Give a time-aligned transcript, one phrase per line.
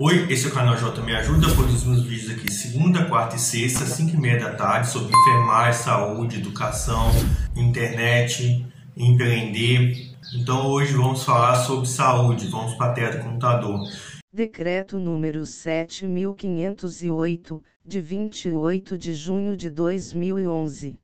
[0.00, 3.84] Oi, esse é o canal J Me Ajuda, produzimos vídeos aqui segunda, quarta e sexta,
[3.84, 7.10] 5 e meia da tarde, sobre enfermagem, saúde, educação,
[7.56, 8.64] internet,
[8.96, 10.14] empreender.
[10.36, 13.80] Então hoje vamos falar sobre saúde, vamos para a tela do computador.
[14.32, 20.96] Decreto número 7508, de 28 de junho de 2011.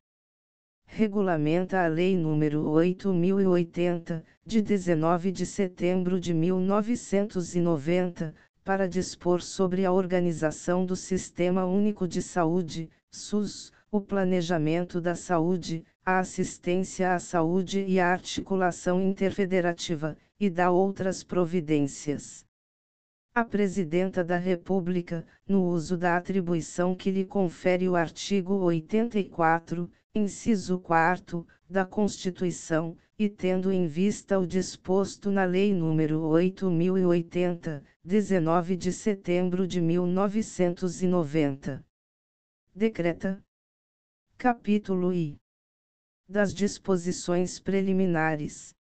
[0.86, 8.32] Regulamenta a Lei número 8080, de 19 de setembro de 1990,
[8.64, 15.84] para dispor sobre a organização do Sistema Único de Saúde, SUS, o planejamento da saúde,
[16.04, 22.44] a assistência à saúde e a articulação interfederativa, e da outras providências.
[23.34, 30.78] A Presidenta da República, no uso da atribuição que lhe confere o artigo 84, inciso
[30.78, 38.92] 4, da Constituição, e tendo em vista o disposto na Lei nº 8080, 19 de
[38.92, 41.82] setembro de 1990.
[42.74, 43.42] Decreta.
[44.36, 45.38] Capítulo I.
[46.28, 48.74] Das disposições preliminares.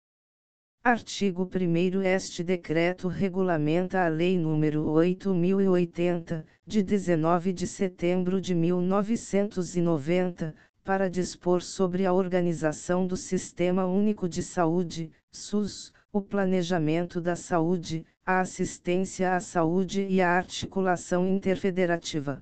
[0.83, 10.53] Artigo 1 Este decreto regulamenta a Lei nº 8080, de 19 de setembro de 1990,
[10.83, 18.05] para dispor sobre a organização do Sistema Único de Saúde, SUS, o planejamento da saúde,
[18.25, 22.41] a assistência à saúde e a articulação interfederativa.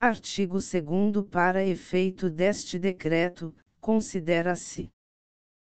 [0.00, 4.90] Artigo 2 Para efeito deste decreto, considera-se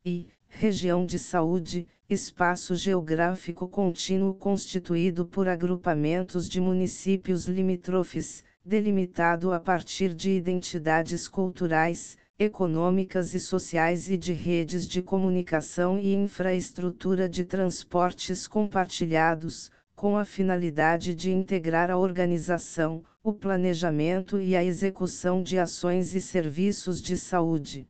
[0.04, 9.60] e região de saúde, espaço geográfico contínuo constituído por agrupamentos de municípios limítrofes, delimitado a
[9.60, 17.44] partir de identidades culturais, econômicas e sociais e de redes de comunicação e infraestrutura de
[17.44, 25.58] transportes compartilhados, com a finalidade de integrar a organização, o planejamento e a execução de
[25.58, 27.88] ações e serviços de saúde.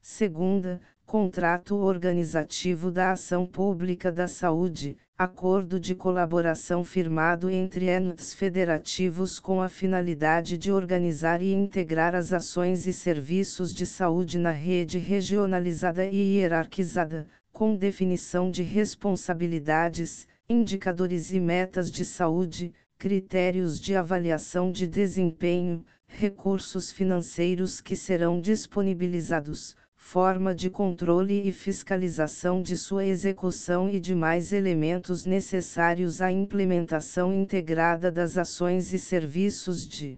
[0.00, 9.38] Segunda, Contrato Organizativo da Ação Pública da Saúde, acordo de colaboração firmado entre entes federativos
[9.38, 14.98] com a finalidade de organizar e integrar as ações e serviços de saúde na rede
[14.98, 24.72] regionalizada e hierarquizada, com definição de responsabilidades, indicadores e metas de saúde, critérios de avaliação
[24.72, 33.90] de desempenho, recursos financeiros que serão disponibilizados forma de controle e fiscalização de sua execução
[33.90, 40.16] e demais elementos necessários à implementação integrada das ações e serviços de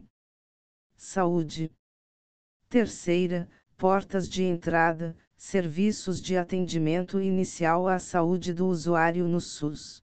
[0.94, 1.72] saúde.
[2.68, 3.48] Terceira,
[3.78, 10.02] portas de entrada, serviços de atendimento inicial à saúde do usuário no SUS.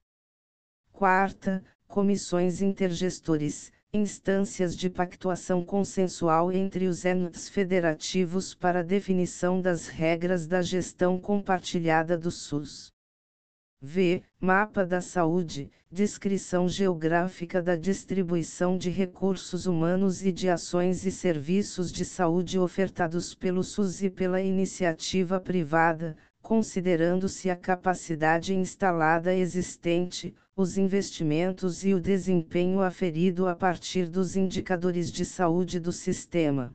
[0.90, 10.46] Quarta, comissões intergestores, instâncias de pactuação consensual entre os entes federativos para definição das regras
[10.46, 12.92] da gestão compartilhada do SUS.
[13.80, 14.22] V.
[14.40, 21.92] Mapa da Saúde, descrição geográfica da distribuição de recursos humanos e de ações e serviços
[21.92, 30.78] de saúde ofertados pelo SUS e pela iniciativa privada, considerando-se a capacidade instalada existente, os
[30.78, 36.72] investimentos e o desempenho aferido a partir dos indicadores de saúde do sistema.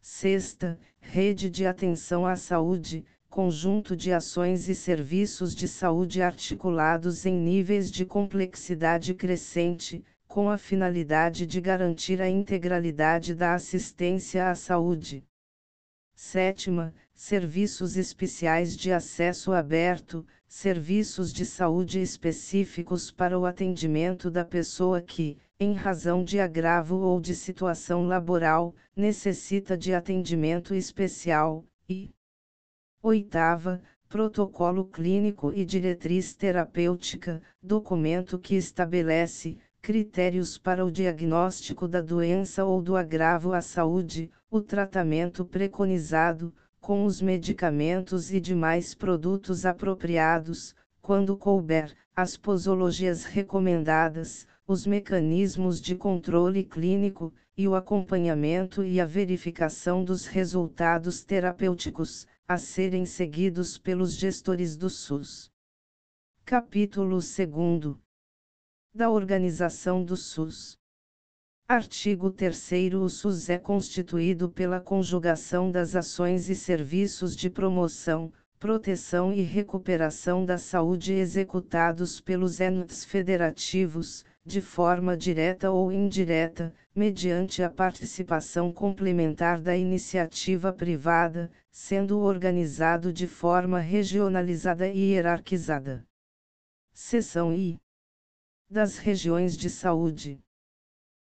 [0.00, 7.38] Sexta, rede de atenção à saúde, conjunto de ações e serviços de saúde articulados em
[7.38, 15.24] níveis de complexidade crescente, com a finalidade de garantir a integralidade da assistência à saúde.
[16.14, 25.00] Sétima, serviços especiais de acesso aberto, serviços de saúde específicos para o atendimento da pessoa
[25.00, 32.10] que, em razão de agravo ou de situação laboral, necessita de atendimento especial, e
[33.00, 42.64] oitava, protocolo clínico e diretriz terapêutica, documento que estabelece critérios para o diagnóstico da doença
[42.64, 46.52] ou do agravo à saúde, o tratamento preconizado,
[46.82, 55.94] com os medicamentos e demais produtos apropriados, quando couber, as posologias recomendadas, os mecanismos de
[55.94, 64.14] controle clínico, e o acompanhamento e a verificação dos resultados terapêuticos, a serem seguidos pelos
[64.14, 65.52] gestores do SUS.
[66.44, 67.96] Capítulo 2
[68.92, 70.81] Da Organização do SUS
[71.72, 79.32] Artigo 3 O SUS é constituído pela conjugação das ações e serviços de promoção, proteção
[79.32, 87.70] e recuperação da saúde executados pelos entes federativos, de forma direta ou indireta, mediante a
[87.70, 96.06] participação complementar da iniciativa privada, sendo organizado de forma regionalizada e hierarquizada.
[96.92, 97.80] Seção I.
[98.68, 100.38] Das regiões de saúde.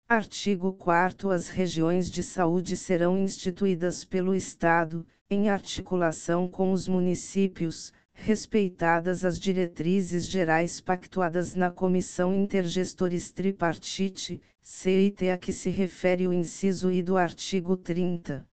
[0.10, 7.92] Artigo 4 As regiões de saúde serão instituídas pelo Estado, em articulação com os municípios,
[8.14, 16.32] respeitadas as diretrizes gerais pactuadas na Comissão Intergestores Tripartite, CIT a que se refere o
[16.32, 18.48] inciso I do artigo 30.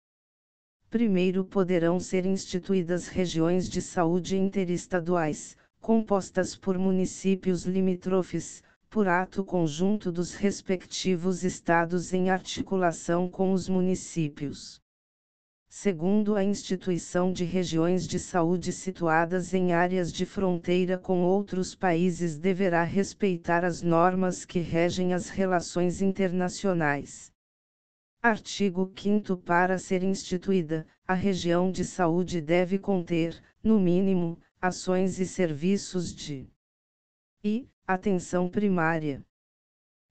[0.91, 8.61] Primeiro poderão ser instituídas regiões de saúde interestaduais, compostas por municípios limítrofes,
[8.95, 14.81] por ato conjunto dos respectivos estados em articulação com os municípios
[15.67, 22.39] segundo a instituição de regiões de saúde situadas em áreas de fronteira com outros países
[22.39, 27.33] deverá respeitar as normas que regem as relações internacionais.
[28.23, 35.27] Artigo 5 Para ser instituída, a região de saúde deve conter, no mínimo, ações e
[35.27, 36.54] serviços de
[37.45, 39.23] e atenção primária.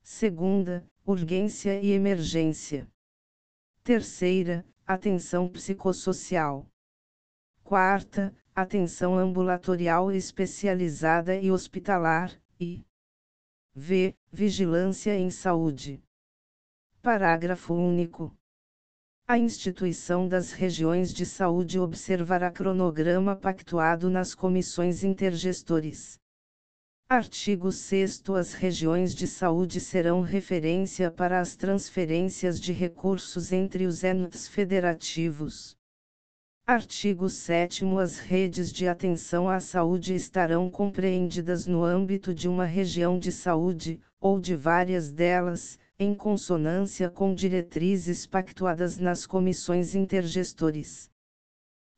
[0.04, 2.88] Segunda, urgência e emergência.
[3.84, 6.68] Terceira, atenção psicossocial.
[7.64, 12.86] Quarta, atenção ambulatorial especializada e hospitalar, e
[13.74, 14.16] v.
[14.32, 16.04] Vigilância em saúde.
[17.02, 18.32] Parágrafo único.
[19.28, 26.22] A instituição das regiões de saúde observará cronograma pactuado nas comissões intergestores.
[27.14, 34.04] Artigo 6 As regiões de saúde serão referência para as transferências de recursos entre os
[34.04, 35.78] entes federativos.
[36.66, 43.20] Artigo 7 As redes de atenção à saúde estarão compreendidas no âmbito de uma região
[43.20, 51.12] de saúde, ou de várias delas, em consonância com diretrizes pactuadas nas comissões intergestores.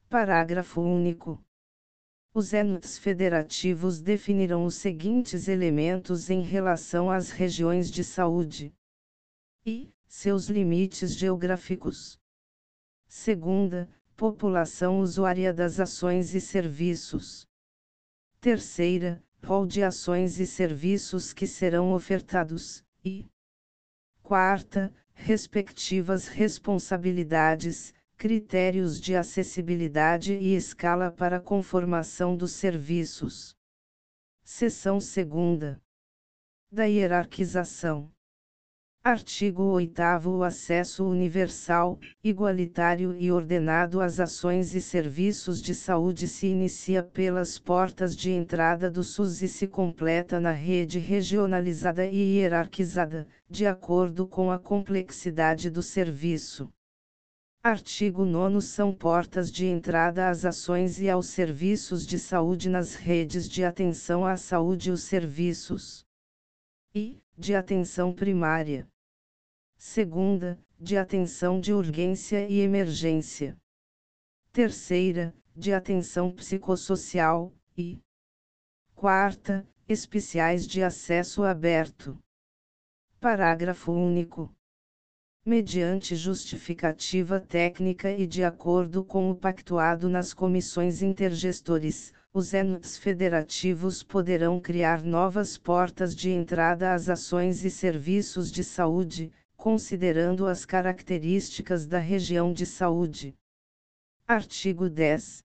[0.09, 1.41] Parágrafo único.
[2.37, 8.73] Os entes federativos definirão os seguintes elementos em relação às regiões de saúde.
[9.65, 12.19] E seus limites geográficos.
[13.07, 17.47] Segunda, população usuária das ações e serviços.
[18.41, 23.25] Terceira, rol de ações e serviços que serão ofertados, e
[24.21, 33.55] quarta, respectivas responsabilidades, critérios de acessibilidade e escala para conformação dos serviços.
[34.43, 35.77] Seção 2.
[36.71, 38.09] Da hierarquização.
[39.03, 46.47] Artigo 8 O acesso universal, igualitário e ordenado às ações e serviços de saúde se
[46.47, 53.27] inicia pelas portas de entrada do SUS e se completa na rede regionalizada e hierarquizada,
[53.49, 56.71] de acordo com a complexidade do serviço.
[57.67, 63.49] Artigo 9 São portas de entrada às ações e aos serviços de saúde nas redes
[63.49, 66.05] de atenção à saúde e os serviços
[66.93, 68.87] e de atenção primária.
[69.79, 73.57] Segunda, de atenção de urgência e emergência.
[74.51, 77.99] Terceira, de atenção psicossocial e
[78.93, 82.15] quarta, especiais de acesso aberto.
[83.19, 84.55] Parágrafo único
[85.45, 94.01] mediante justificativa técnica e de acordo com o pactuado nas comissões intergestores, os entes federativos
[94.01, 101.85] poderão criar novas portas de entrada às ações e serviços de saúde, considerando as características
[101.85, 103.35] da região de saúde.
[104.27, 105.43] Artigo 10.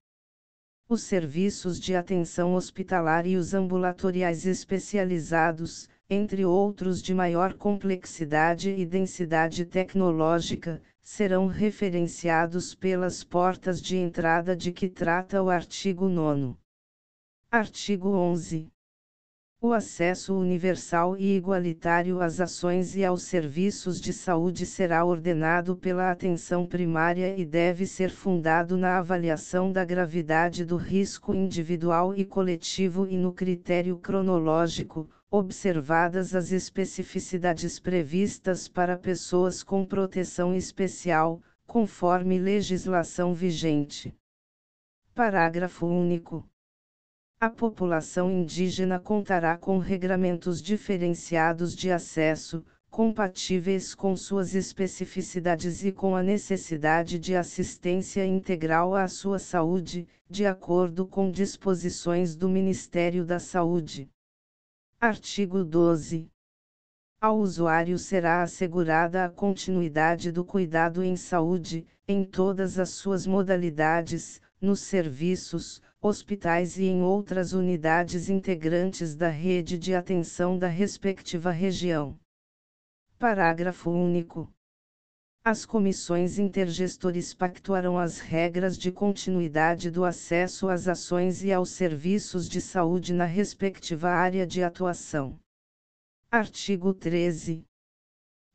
[0.89, 8.85] Os serviços de atenção hospitalar e os ambulatoriais especializados, entre outros de maior complexidade e
[8.85, 16.57] densidade tecnológica, serão referenciados pelas portas de entrada de que trata o artigo 9.
[17.49, 18.69] Artigo 11.
[19.63, 26.11] O acesso universal e igualitário às ações e aos serviços de saúde será ordenado pela
[26.11, 33.07] atenção primária e deve ser fundado na avaliação da gravidade do risco individual e coletivo
[33.07, 43.33] e no critério cronológico, observadas as especificidades previstas para pessoas com proteção especial, conforme legislação
[43.33, 44.13] vigente.
[45.15, 46.45] Parágrafo único.
[47.39, 56.17] A população indígena contará com regramentos diferenciados de acesso, compatíveis com suas especificidades e com
[56.17, 63.39] a necessidade de assistência integral à sua saúde, de acordo com disposições do Ministério da
[63.39, 64.11] Saúde.
[65.03, 66.31] Artigo 12.
[67.19, 74.43] Ao usuário será assegurada a continuidade do cuidado em saúde, em todas as suas modalidades,
[74.61, 82.21] nos serviços, hospitais e em outras unidades integrantes da rede de atenção da respectiva região.
[83.19, 84.53] Parágrafo único.
[85.43, 92.47] As comissões intergestores pactuarão as regras de continuidade do acesso às ações e aos serviços
[92.47, 95.41] de saúde na respectiva área de atuação.
[96.31, 97.65] Artigo 13.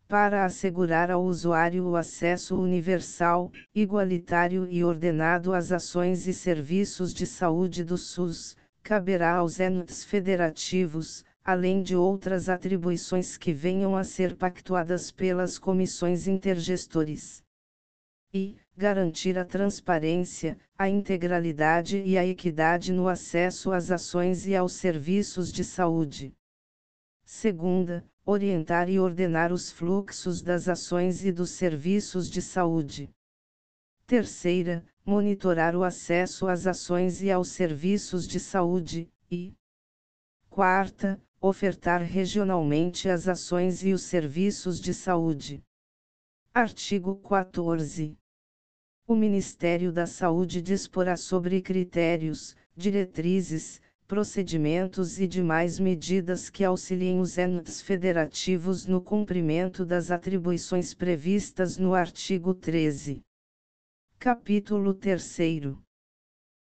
[0.08, 7.26] Para assegurar ao usuário o acesso universal, igualitário e ordenado às ações e serviços de
[7.26, 14.36] saúde do SUS, caberá aos entes federativos, além de outras atribuições que venham a ser
[14.36, 17.44] pactuadas pelas comissões intergestores.
[18.34, 24.74] E, garantir a transparência, a integralidade e a equidade no acesso às ações e aos
[24.74, 26.34] serviços de saúde.
[27.24, 33.08] Segunda, orientar e ordenar os fluxos das ações e dos serviços de saúde.
[34.08, 39.56] Terceira, monitorar o acesso às ações e aos serviços de saúde, e.
[40.50, 45.64] Quarta, ofertar regionalmente as ações e os serviços de saúde.
[46.52, 48.18] Artigo 14.
[49.08, 57.38] O Ministério da Saúde disporá sobre critérios, diretrizes, procedimentos e demais medidas que auxiliem os
[57.38, 63.22] entes federativos no cumprimento das atribuições previstas no artigo 13.
[64.18, 65.38] Capítulo 3.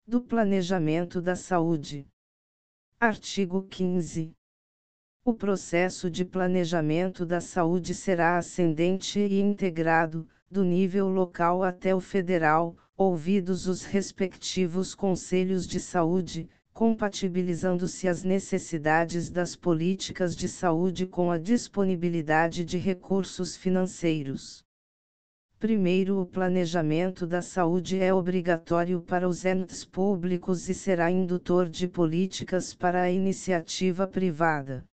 [0.06, 2.06] Do Planejamento da Saúde.
[3.00, 4.36] Artigo 15.
[5.28, 12.00] O processo de planejamento da saúde será ascendente e integrado, do nível local até o
[12.00, 21.32] federal, ouvidos os respectivos conselhos de saúde, compatibilizando-se as necessidades das políticas de saúde com
[21.32, 24.64] a disponibilidade de recursos financeiros.
[25.58, 31.88] Primeiro, o planejamento da saúde é obrigatório para os entes públicos e será indutor de
[31.88, 34.84] políticas para a iniciativa privada.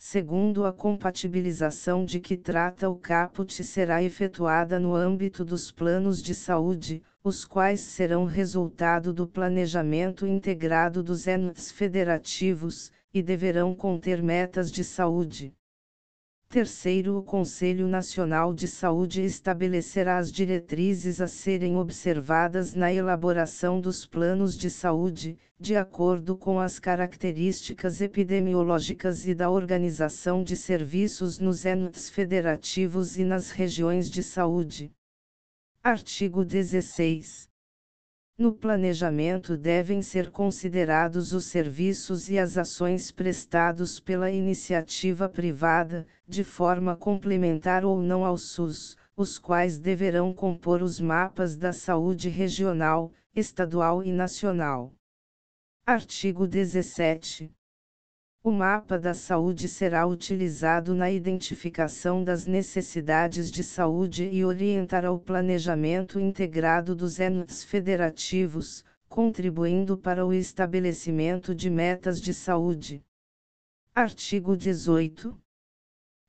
[0.00, 6.36] Segundo, a compatibilização de que trata o caput será efetuada no âmbito dos planos de
[6.36, 14.70] saúde, os quais serão resultado do planejamento integrado dos entes federativos, e deverão conter metas
[14.70, 15.52] de saúde.
[16.50, 24.06] Terceiro, o Conselho Nacional de Saúde estabelecerá as diretrizes a serem observadas na elaboração dos
[24.06, 31.66] planos de saúde, de acordo com as características epidemiológicas e da organização de serviços nos
[31.66, 34.90] entes federativos e nas regiões de saúde.
[35.84, 37.47] Artigo 16.
[38.38, 46.44] No planejamento devem ser considerados os serviços e as ações prestados pela iniciativa privada, de
[46.44, 53.12] forma complementar ou não ao SUS, os quais deverão compor os mapas da saúde regional,
[53.34, 54.94] estadual e nacional.
[55.84, 57.50] Artigo 17.
[58.48, 65.18] O mapa da saúde será utilizado na identificação das necessidades de saúde e orientará o
[65.18, 73.04] planejamento integrado dos entes federativos, contribuindo para o estabelecimento de metas de saúde.
[73.94, 75.38] Artigo 18.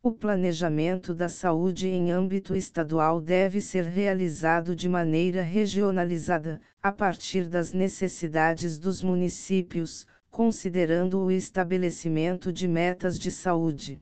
[0.04, 7.48] O planejamento da saúde em âmbito estadual deve ser realizado de maneira regionalizada, a partir
[7.48, 14.02] das necessidades dos municípios, considerando o estabelecimento de metas de saúde.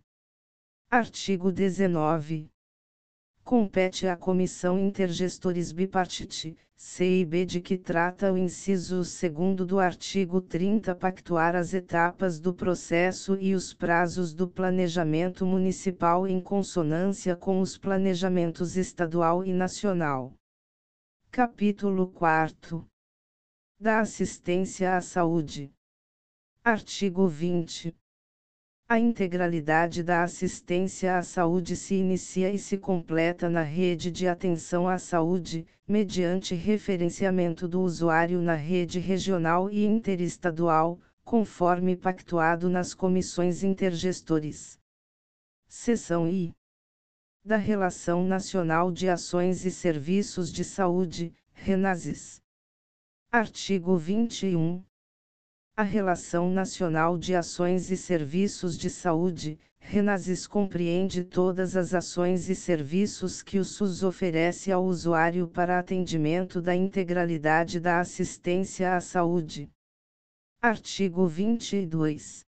[0.89, 2.49] Artigo 19.
[3.43, 10.93] Compete à Comissão Intergestores Bipartite, CIB de que trata o inciso 2 do artigo 30
[10.93, 17.77] pactuar as etapas do processo e os prazos do planejamento municipal em consonância com os
[17.77, 20.33] planejamentos estadual e nacional.
[21.31, 22.85] Capítulo 4
[23.79, 25.71] Da assistência à saúde.
[26.69, 27.95] Artigo 20.
[28.89, 34.85] A integralidade da assistência à saúde se inicia e se completa na rede de atenção
[34.85, 43.63] à saúde, mediante referenciamento do usuário na rede regional e interestadual, conforme pactuado nas comissões
[43.63, 44.77] intergestores.
[45.69, 46.53] Seção I.
[47.45, 52.41] Da Relação Nacional de Ações e Serviços de Saúde, RENASES.
[53.31, 54.83] Artigo 21.
[55.79, 62.55] A Relação Nacional de Ações e Serviços de Saúde, RENASES compreende todas as ações e
[62.55, 69.69] serviços que o SUS oferece ao usuário para atendimento da integralidade da assistência à saúde.
[70.59, 72.43] Artigo 22.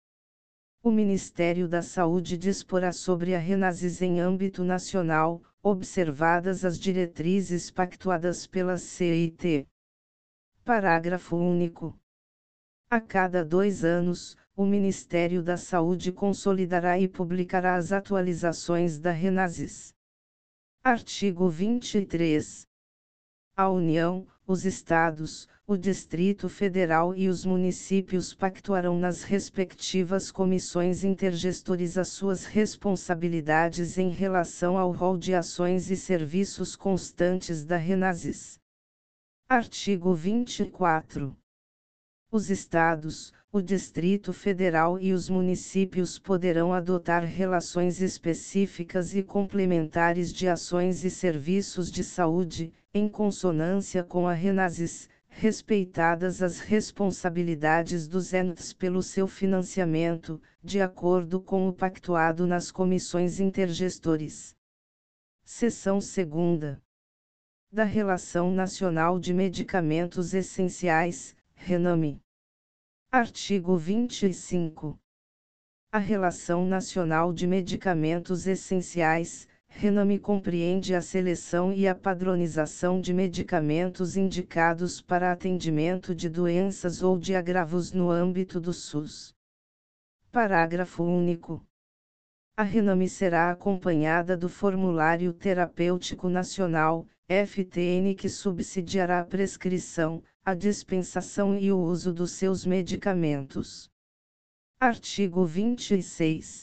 [0.84, 8.46] o Ministério da Saúde disporá sobre a Renasis em âmbito nacional, observadas as diretrizes pactuadas
[8.46, 9.66] pela CIT.
[10.64, 11.92] Parágrafo único.
[12.88, 19.92] A cada dois anos, o Ministério da Saúde consolidará e publicará as atualizações da Renasis.
[20.84, 22.64] Artigo 23.
[23.56, 31.98] A União, os Estados, o Distrito Federal e os municípios pactuarão nas respectivas comissões intergestores
[31.98, 38.60] as suas responsabilidades em relação ao rol de ações e serviços constantes da Renasis.
[39.48, 41.36] Artigo 24.
[42.30, 50.48] Os Estados, o Distrito Federal e os municípios poderão adotar relações específicas e complementares de
[50.48, 58.72] ações e serviços de saúde, em consonância com a Renasis, respeitadas as responsabilidades dos entes
[58.72, 64.56] pelo seu financiamento, de acordo com o pactuado nas comissões intergestores.
[65.44, 66.78] Seção 2.
[67.70, 72.22] Da Relação Nacional de Medicamentos Essenciais, Rename.
[73.10, 74.96] Artigo 25.
[75.90, 84.16] A Relação Nacional de Medicamentos Essenciais, Rename compreende a seleção e a padronização de medicamentos
[84.16, 89.34] indicados para atendimento de doenças ou de agravos no âmbito do SUS.
[90.30, 91.66] Parágrafo único.
[92.56, 101.58] A Rename será acompanhada do Formulário Terapêutico Nacional, FTN, que subsidiará a prescrição, a dispensação
[101.58, 103.90] e o uso dos seus medicamentos.
[104.78, 106.62] Artigo 26.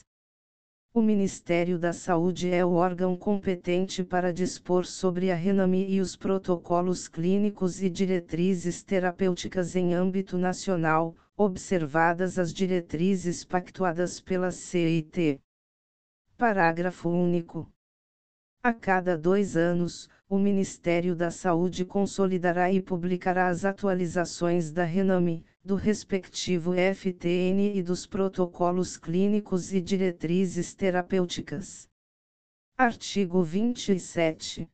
[0.93, 6.15] O Ministério da Saúde é o órgão competente para dispor sobre a Rename e os
[6.15, 15.41] protocolos clínicos e diretrizes terapêuticas em âmbito nacional, observadas as diretrizes pactuadas pela CIT.
[16.37, 17.69] Parágrafo único.
[18.63, 25.45] A cada dois anos, o Ministério da Saúde consolidará e publicará as atualizações da Rename,
[25.63, 31.87] do respectivo FTN e dos protocolos clínicos e diretrizes terapêuticas.
[32.77, 34.67] Artigo 27.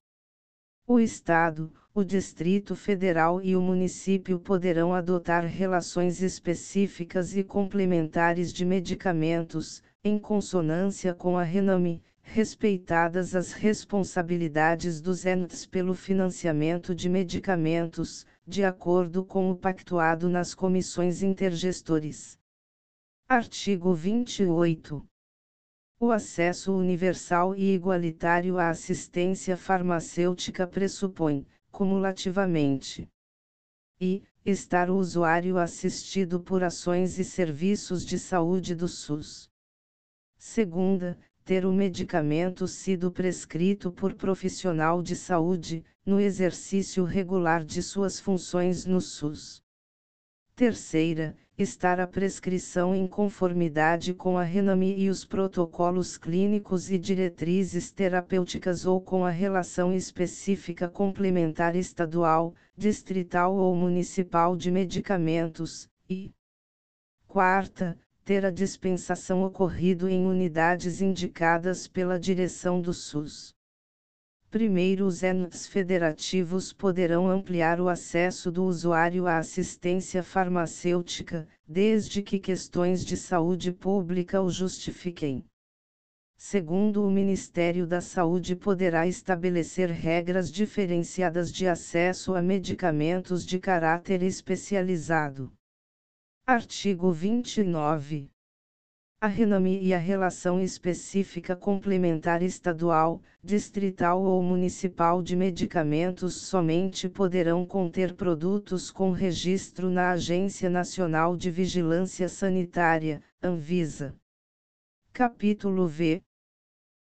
[0.88, 8.64] O Estado, o Distrito Federal e o município poderão adotar relações específicas e complementares de
[8.64, 18.26] medicamentos, em consonância com a Rename, respeitadas as responsabilidades dos entes pelo financiamento de medicamentos,
[18.48, 22.40] de acordo com o pactuado nas comissões intergestores.
[23.28, 25.06] Artigo 28.
[26.00, 33.10] O acesso universal e igualitário à assistência farmacêutica pressupõe, cumulativamente,
[34.00, 39.49] e, estar o usuário assistido por ações e serviços de saúde do SUS.
[40.42, 48.22] Segunda, ter o medicamento sido prescrito por profissional de saúde, no exercício regular de suas
[48.22, 49.62] funções no SUS.
[50.56, 57.92] Terceira, estar a prescrição em conformidade com a Rename e os protocolos clínicos e diretrizes
[57.92, 66.32] terapêuticas ou com a relação específica complementar estadual, distrital ou municipal de medicamentos, e
[67.28, 68.00] quarta,
[68.30, 73.56] ter a dispensação ocorrido em unidades indicadas pela direção do SUS.
[74.52, 82.38] Primeiro, os entes federativos poderão ampliar o acesso do usuário à assistência farmacêutica, desde que
[82.38, 85.44] questões de saúde pública o justifiquem.
[86.38, 94.22] Segundo o Ministério da Saúde poderá estabelecer regras diferenciadas de acesso a medicamentos de caráter
[94.22, 95.52] especializado.
[96.52, 98.28] Artigo 29.
[99.22, 107.68] A renome e a relação específica complementar estadual, distrital ou municipal de medicamentos somente poderão
[107.68, 114.16] conter produtos com registro na Agência Nacional de Vigilância Sanitária, Anvisa.
[115.14, 116.20] Capítulo V.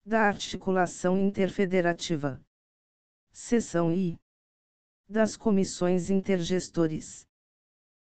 [0.07, 2.41] Da Articulação Interfederativa.
[3.33, 4.17] Seção I.
[5.09, 7.27] Das Comissões Intergestores.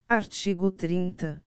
[0.07, 1.43] Artigo 30.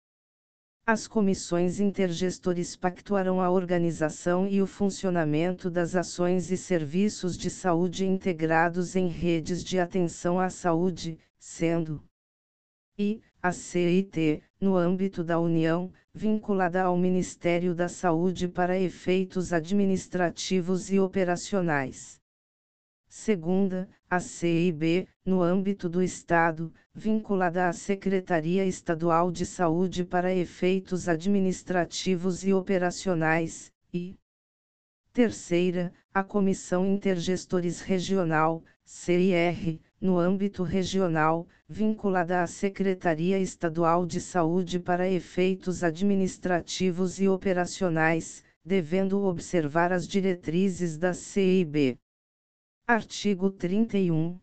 [0.84, 8.04] As comissões intergestores pactuarão a organização e o funcionamento das ações e serviços de saúde
[8.04, 12.02] integrados em redes de atenção à saúde, sendo
[12.98, 20.90] e a CIT, no âmbito da União, vinculada ao Ministério da Saúde para efeitos administrativos
[20.90, 22.17] e operacionais.
[23.08, 31.08] Segunda, a CIB, no âmbito do Estado, vinculada à Secretaria Estadual de Saúde para efeitos
[31.08, 34.14] administrativos e operacionais, e
[35.10, 44.78] Terceira, a Comissão Intergestores Regional, CIR, no âmbito regional, vinculada à Secretaria Estadual de Saúde
[44.78, 51.98] para efeitos administrativos e operacionais, devendo observar as diretrizes da CIB.
[52.90, 54.40] Artigo 31.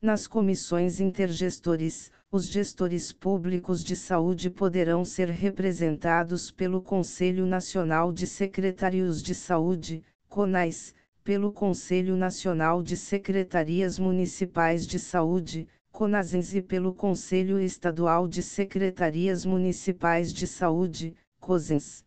[0.00, 8.28] Nas comissões intergestores, os gestores públicos de saúde poderão ser representados pelo Conselho Nacional de
[8.28, 10.94] Secretários de Saúde, CONAS,
[11.24, 19.44] pelo Conselho Nacional de Secretarias Municipais de Saúde, CONASENS e pelo Conselho Estadual de Secretarias
[19.44, 22.04] Municipais de Saúde, COSENS.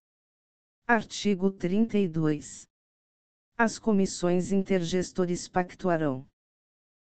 [0.88, 2.71] Artigo 32
[3.64, 6.26] as comissões intergestores pactuarão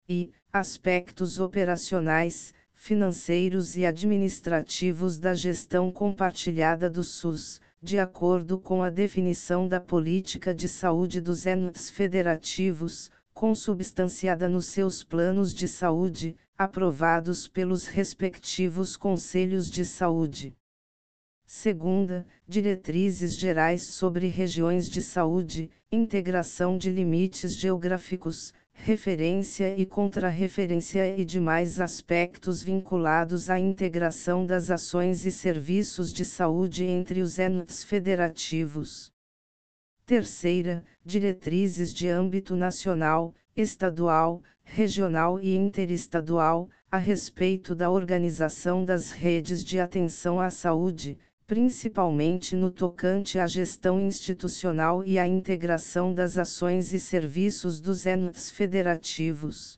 [0.09, 8.91] e aspectos operacionais, financeiros e administrativos da gestão compartilhada do SUS, de acordo com a
[8.91, 17.47] definição da política de saúde dos entes federativos, consubstanciada nos seus planos de saúde, aprovados
[17.47, 20.53] pelos respectivos conselhos de saúde.
[21.53, 31.25] Segunda, diretrizes gerais sobre regiões de saúde, integração de limites geográficos, referência e contrarreferência e
[31.25, 39.13] demais aspectos vinculados à integração das ações e serviços de saúde entre os entes federativos.
[40.07, 49.65] Terceira, diretrizes de âmbito nacional, estadual, regional e interestadual, a respeito da organização das redes
[49.65, 51.19] de atenção à saúde,
[51.51, 58.53] principalmente no tocante à gestão institucional e à integração das ações e serviços dos entes
[58.53, 59.77] federativos.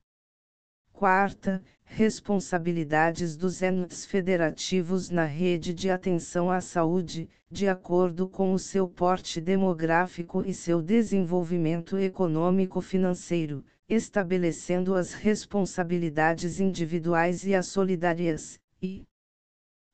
[0.93, 8.59] Quarta, responsabilidades dos entes federativos na rede de atenção à saúde, de acordo com o
[8.59, 19.05] seu porte demográfico e seu desenvolvimento econômico-financeiro, estabelecendo as responsabilidades individuais e as solidárias, e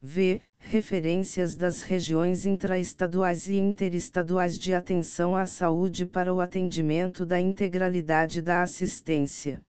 [0.03, 0.43] v.
[0.61, 8.43] Referências das regiões intraestaduais e interestaduais de atenção à saúde para o atendimento da integralidade
[8.43, 9.63] da assistência.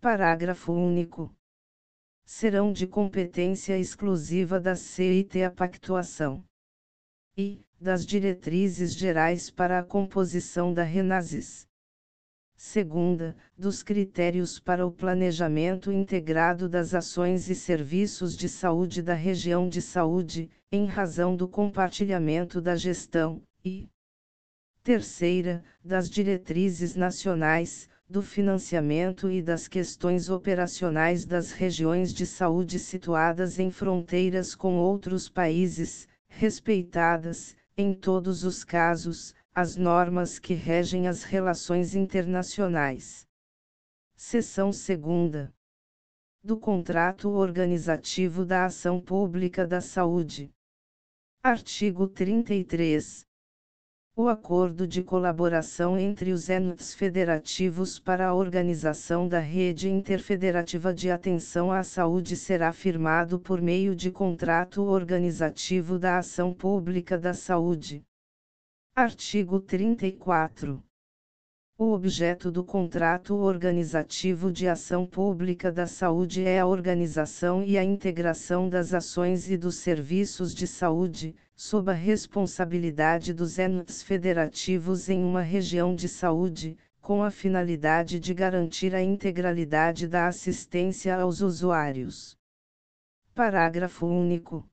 [0.00, 1.30] Parágrafo único.
[2.24, 6.42] Serão de competência exclusiva da CIT a pactuação
[7.36, 11.67] e das diretrizes gerais para a composição da Renasis
[12.60, 19.68] segunda, dos critérios para o planejamento integrado das ações e serviços de saúde da região
[19.68, 23.88] de saúde, em razão do compartilhamento da gestão, e
[24.82, 33.60] terceira, das diretrizes nacionais, do financiamento e das questões operacionais das regiões de saúde situadas
[33.60, 41.24] em fronteiras com outros países, respeitadas, em todos os casos, as normas que regem as
[41.24, 43.26] relações internacionais.
[44.14, 45.50] Seção 2.
[46.44, 50.48] Do Contrato Organizativo da Ação Pública da Saúde.
[51.42, 53.26] Artigo 33.
[54.14, 61.10] O acordo de colaboração entre os entes federativos para a organização da rede interfederativa de
[61.10, 68.04] atenção à saúde será firmado por meio de contrato organizativo da ação pública da saúde
[69.00, 70.82] Artigo 34.
[71.78, 77.84] O objeto do contrato organizativo de ação pública da saúde é a organização e a
[77.84, 85.22] integração das ações e dos serviços de saúde, sob a responsabilidade dos entes federativos em
[85.22, 92.36] uma região de saúde, com a finalidade de garantir a integralidade da assistência aos usuários.
[93.32, 94.68] Parágrafo único.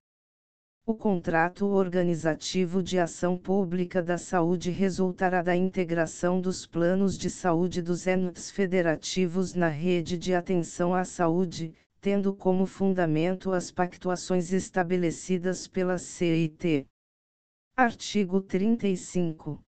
[0.87, 7.81] O contrato organizativo de ação pública da saúde resultará da integração dos planos de saúde
[7.81, 15.67] dos entes federativos na rede de atenção à saúde, tendo como fundamento as pactuações estabelecidas
[15.67, 16.85] pela CIT.
[17.75, 19.64] Artigo 35.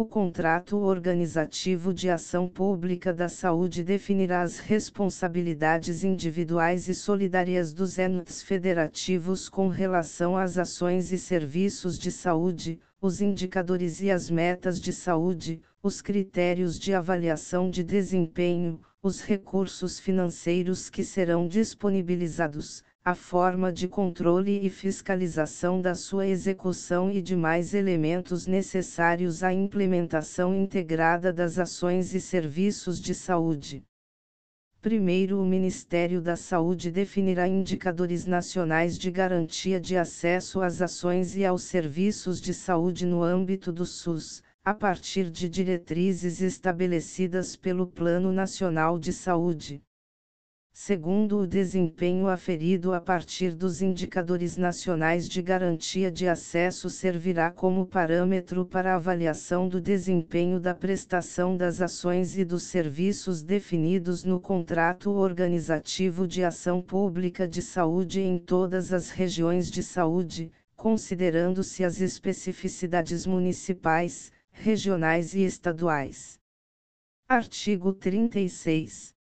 [0.00, 7.98] O contrato organizativo de ação pública da saúde definirá as responsabilidades individuais e solidárias dos
[7.98, 14.80] entes federativos com relação às ações e serviços de saúde, os indicadores e as metas
[14.80, 23.14] de saúde, os critérios de avaliação de desempenho, os recursos financeiros que serão disponibilizados, a
[23.14, 31.32] forma de controle e fiscalização da sua execução e demais elementos necessários à implementação integrada
[31.32, 33.82] das ações e serviços de saúde.
[34.82, 41.46] Primeiro, o Ministério da Saúde definirá indicadores nacionais de garantia de acesso às ações e
[41.46, 48.30] aos serviços de saúde no âmbito do SUS, a partir de diretrizes estabelecidas pelo Plano
[48.30, 49.82] Nacional de Saúde
[50.80, 57.84] segundo o desempenho aferido a partir dos indicadores nacionais de garantia de acesso servirá como
[57.84, 65.10] parâmetro para avaliação do desempenho da prestação das ações e dos serviços definidos no contrato
[65.10, 73.26] organizativo de ação pública de saúde em todas as regiões de saúde, considerando-se as especificidades
[73.26, 76.38] municipais, regionais e estaduais.
[77.28, 79.17] Artigo 36.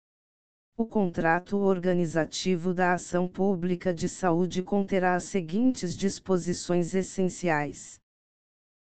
[0.74, 8.00] O contrato organizativo da ação pública de saúde conterá as seguintes disposições essenciais: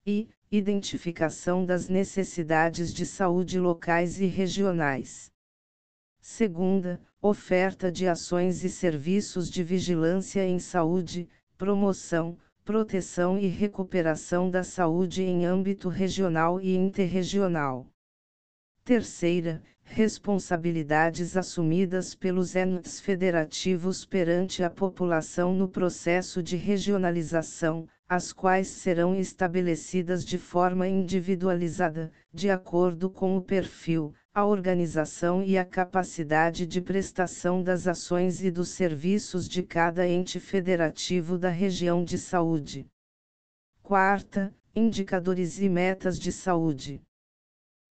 [0.07, 5.33] e identificação das necessidades de saúde locais e regionais.
[6.20, 14.62] Segunda, oferta de ações e serviços de vigilância em saúde, promoção, proteção e recuperação da
[14.62, 17.87] saúde em âmbito regional e interregional.
[18.85, 28.68] Terceira, responsabilidades assumidas pelos entes federativos perante a população no processo de regionalização, as quais
[28.68, 36.66] serão estabelecidas de forma individualizada, de acordo com o perfil, a organização e a capacidade
[36.66, 42.87] de prestação das ações e dos serviços de cada ente federativo da região de saúde.
[43.83, 47.03] Quarta, indicadores e metas de saúde.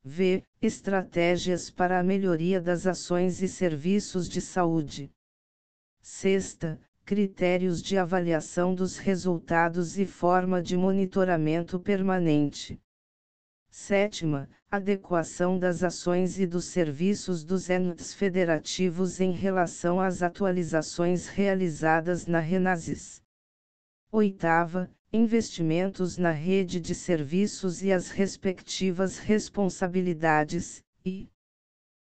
[0.03, 0.43] V.
[0.61, 5.11] Estratégias para a melhoria das ações e serviços de saúde.
[6.01, 12.81] Sexta, critérios de avaliação dos resultados e forma de monitoramento permanente.
[13.69, 22.25] Sétima, adequação das ações e dos serviços dos entes federativos em relação às atualizações realizadas
[22.25, 23.21] na Renasis.
[24.11, 31.29] Oitava, investimentos na rede de serviços e as respectivas responsabilidades, e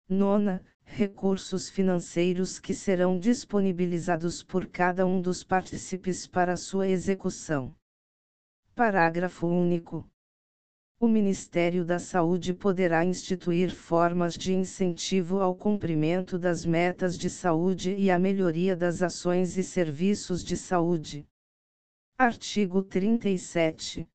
[0.09, 7.74] nona, recursos financeiros que serão disponibilizados por cada um dos partícipes para sua execução.
[8.74, 10.09] Parágrafo único.
[10.98, 17.94] O Ministério da Saúde poderá instituir formas de incentivo ao cumprimento das metas de saúde
[17.94, 21.28] e à melhoria das ações e serviços de saúde
[22.18, 24.09] Artigo 37.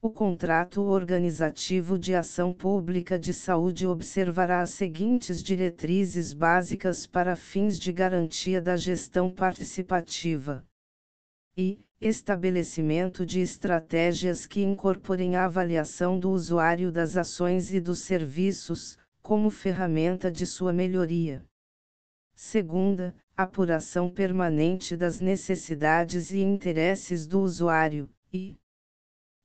[0.00, 7.76] O contrato organizativo de ação pública de saúde observará as seguintes diretrizes básicas para fins
[7.76, 10.64] de garantia da gestão participativa
[11.56, 18.96] e estabelecimento de estratégias que incorporem a avaliação do usuário das ações e dos serviços,
[19.20, 21.44] como ferramenta de sua melhoria.
[22.32, 28.58] Segunda, apuração permanente das necessidades e interesses do usuário, e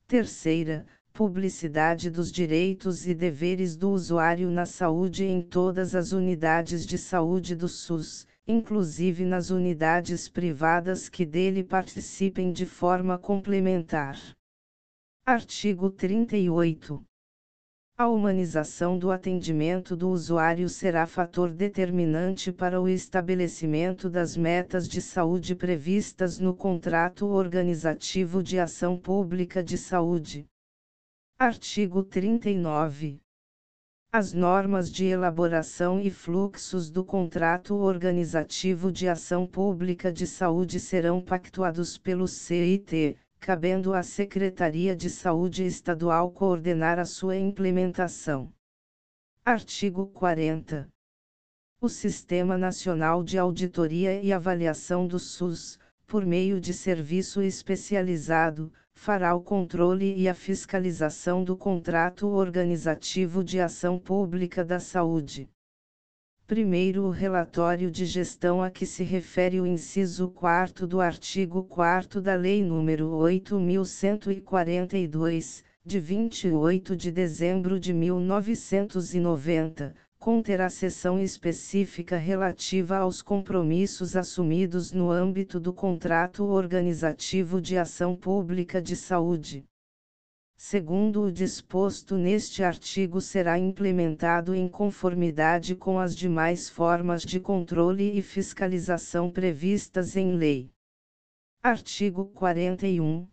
[0.08, 6.98] terceira, publicidade dos direitos e deveres do usuário na saúde em todas as unidades de
[6.98, 14.18] saúde do SUS, inclusive nas unidades privadas que dele participem de forma complementar.
[15.24, 17.00] Artigo 38.
[17.96, 25.00] A humanização do atendimento do usuário será fator determinante para o estabelecimento das metas de
[25.00, 30.44] saúde previstas no contrato organizativo de ação pública de saúde.
[31.38, 33.20] Artigo 39.
[34.10, 41.20] As normas de elaboração e fluxos do contrato organizativo de ação pública de saúde serão
[41.20, 48.50] pactuados pelo CIT cabendo à Secretaria de Saúde Estadual coordenar a sua implementação.
[49.44, 50.88] Artigo 40.
[51.78, 59.34] O Sistema Nacional de Auditoria e Avaliação do SUS, por meio de serviço especializado, fará
[59.34, 65.50] o controle e a fiscalização do contrato organizativo de ação pública da saúde.
[66.46, 72.20] Primeiro, o relatório de gestão a que se refere o inciso 4 do artigo 4
[72.20, 83.22] da Lei nº 8.142, de 28 de dezembro de 1990, conterá seção específica relativa aos
[83.22, 89.64] compromissos assumidos no âmbito do contrato organizativo de ação pública de saúde.
[90.56, 98.16] Segundo o disposto neste artigo, será implementado em conformidade com as demais formas de controle
[98.16, 100.70] e fiscalização previstas em lei.
[101.62, 103.26] Artigo 41.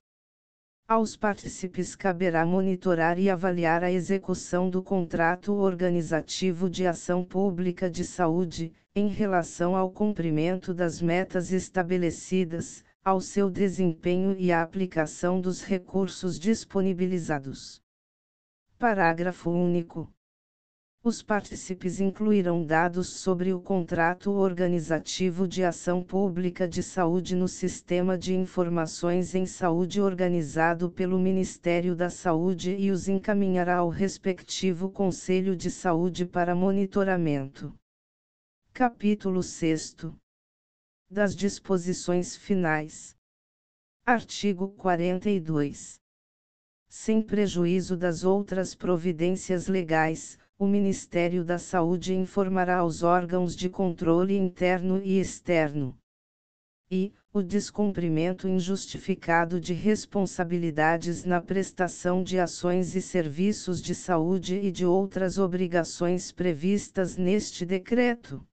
[0.87, 8.03] Aos partícipes caberá monitorar e avaliar a execução do contrato organizativo de ação pública de
[8.03, 15.63] saúde, em relação ao cumprimento das metas estabelecidas, ao seu desempenho e à aplicação dos
[15.63, 17.81] recursos disponibilizados.
[18.77, 20.07] Parágrafo único.
[21.03, 28.15] Os partícipes incluirão dados sobre o contrato organizativo de ação pública de saúde no Sistema
[28.15, 35.55] de Informações em Saúde organizado pelo Ministério da Saúde e os encaminhará ao respectivo Conselho
[35.55, 37.73] de Saúde para monitoramento.
[38.71, 39.95] Capítulo 6
[41.13, 43.17] Das disposições finais.
[44.05, 45.99] Artigo 42.
[46.87, 54.37] Sem prejuízo das outras providências legais, o Ministério da Saúde informará aos órgãos de controle
[54.37, 55.97] interno e externo.
[56.89, 64.71] E, o descumprimento injustificado de responsabilidades na prestação de ações e serviços de saúde e
[64.71, 68.47] de outras obrigações previstas neste decreto.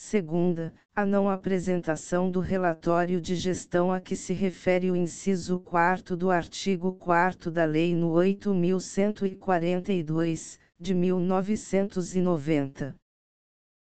[0.00, 6.16] Segunda, a não apresentação do relatório de gestão a que se refere o inciso 4
[6.16, 12.94] do artigo 4 da Lei no 8142 de 1990.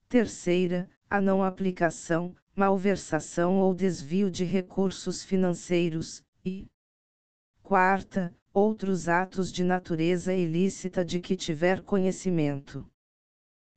[0.08, 6.66] Terceira, a não aplicação, malversação ou desvio de recursos financeiros, e.
[7.62, 12.90] Quarta, outros atos de natureza ilícita de que tiver conhecimento.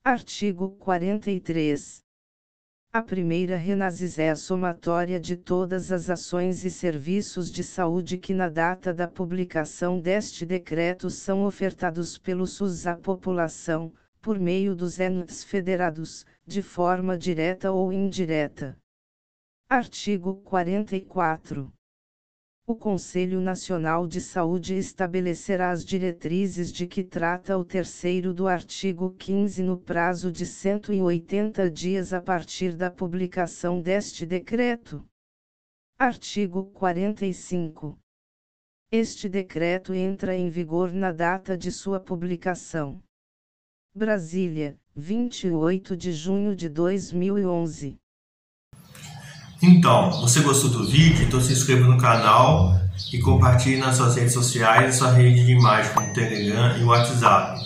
[0.04, 2.06] Artigo 43.
[2.90, 8.32] A primeira renasis é a somatória de todas as ações e serviços de saúde que
[8.32, 14.98] na data da publicação deste decreto são ofertados pelo SUS à população, por meio dos
[14.98, 18.74] ENS federados, de forma direta ou indireta.
[19.68, 21.70] Artigo 44.
[22.70, 29.12] O Conselho Nacional de Saúde estabelecerá as diretrizes de que trata o terceiro do artigo
[29.12, 35.02] 15 no prazo de 180 dias a partir da publicação deste decreto.
[35.98, 37.98] Artigo 45.
[38.92, 43.02] Este decreto entra em vigor na data de sua publicação.
[43.94, 47.98] Brasília, 28 de junho de 2011.
[49.60, 51.24] Então, você gostou do vídeo?
[51.26, 52.80] Então se inscreva no canal
[53.12, 57.60] e compartilhe nas suas redes sociais e sua rede de imagem como Telegram e WhatsApp.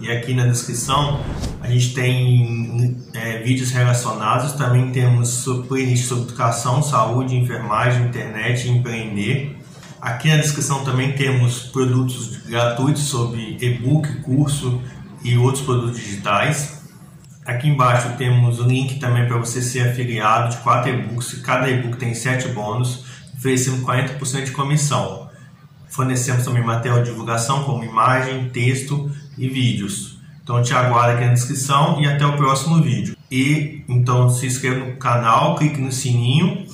[0.00, 1.20] E aqui na descrição
[1.60, 8.70] a gente tem é, vídeos relacionados, também temos playlist sobre educação, saúde, enfermagem, internet e
[8.70, 9.58] empreender.
[10.00, 14.80] Aqui na descrição também temos produtos gratuitos sobre e-book, curso
[15.22, 16.79] e outros produtos digitais.
[17.50, 21.42] Aqui embaixo temos o link também para você ser afiliado de quatro e-books.
[21.42, 23.04] Cada e-book tem sete bônus,
[23.36, 25.28] oferecendo 40% de comissão.
[25.88, 30.16] Fornecemos também material de divulgação como imagem, texto e vídeos.
[30.44, 33.16] Então te aguardo aqui na descrição e até o próximo vídeo.
[33.28, 36.64] E então se inscreva no canal, clique no sininho